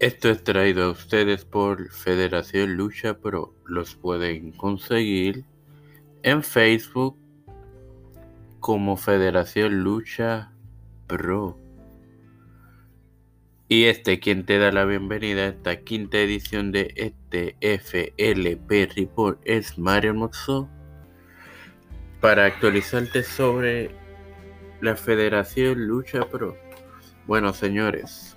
[0.00, 3.54] Esto es traído a ustedes por Federación Lucha Pro.
[3.64, 5.44] Los pueden conseguir
[6.24, 7.16] en Facebook
[8.58, 10.50] como Federación Lucha
[11.06, 11.56] Pro.
[13.68, 19.40] Y este quien te da la bienvenida a esta quinta edición de este FLP Report
[19.44, 20.68] es Mario Moxo
[22.20, 23.92] para actualizarte sobre
[24.80, 26.56] la Federación Lucha Pro.
[27.28, 28.36] Bueno, señores,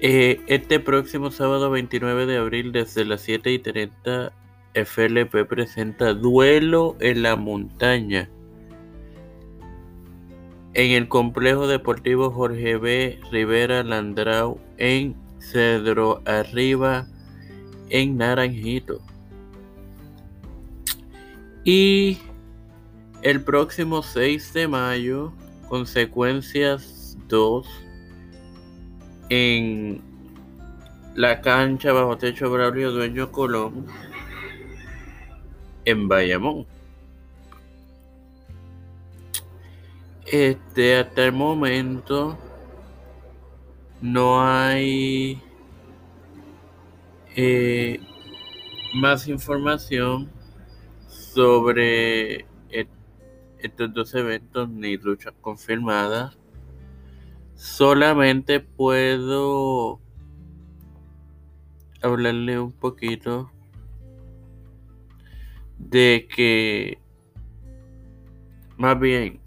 [0.00, 4.32] eh, este próximo sábado 29 de abril desde las 7 y 30
[4.74, 8.30] FLP presenta Duelo en la Montaña
[10.74, 13.20] en el Complejo Deportivo Jorge B.
[13.30, 17.06] Rivera Landrau en Cedro Arriba
[17.88, 19.00] en Naranjito.
[21.64, 22.18] Y
[23.22, 25.32] el próximo 6 de mayo,
[25.68, 27.66] consecuencias 2
[29.30, 30.02] en
[31.14, 33.86] la cancha bajo techo Braulio Dueño Colón
[35.84, 36.66] en Bayamón.
[40.26, 42.38] Este, hasta el momento
[44.00, 45.40] no hay
[47.36, 48.00] eh,
[48.94, 50.30] más información
[51.08, 52.46] sobre
[53.58, 56.39] estos dos eventos ni luchas confirmadas.
[57.60, 60.00] Solamente puedo
[62.00, 63.52] hablarle un poquito
[65.76, 66.98] de que
[68.78, 69.40] más bien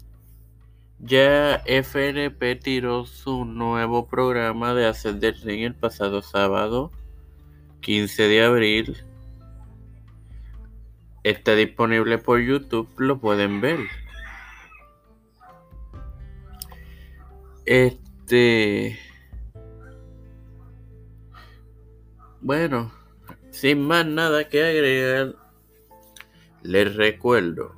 [1.00, 6.92] ya FNP tiró su nuevo programa de hacer del ring el pasado sábado
[7.80, 9.04] 15 de abril.
[11.24, 13.80] Está disponible por YouTube lo pueden ver
[22.40, 22.92] bueno
[23.50, 25.36] sin más nada que agregar
[26.62, 27.74] les recuerdo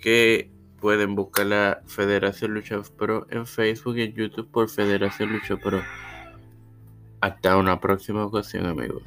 [0.00, 5.56] que pueden buscar la Federación Lucha Pro en Facebook y en YouTube por Federación Lucha
[5.56, 5.82] Pro.
[7.20, 9.02] Hasta una próxima ocasión, amigos.